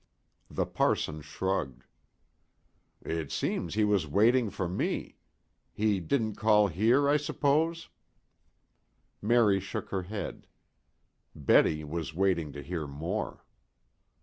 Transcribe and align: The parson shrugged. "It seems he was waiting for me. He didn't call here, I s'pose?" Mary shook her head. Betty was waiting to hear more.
The 0.49 0.65
parson 0.65 1.21
shrugged. 1.21 1.85
"It 3.03 3.31
seems 3.31 3.75
he 3.75 3.83
was 3.83 4.07
waiting 4.07 4.49
for 4.49 4.67
me. 4.67 5.17
He 5.71 5.99
didn't 5.99 6.37
call 6.37 6.69
here, 6.69 7.07
I 7.07 7.17
s'pose?" 7.17 7.87
Mary 9.21 9.59
shook 9.59 9.89
her 9.89 10.01
head. 10.01 10.47
Betty 11.35 11.83
was 11.83 12.15
waiting 12.15 12.51
to 12.53 12.63
hear 12.63 12.87
more. 12.87 13.45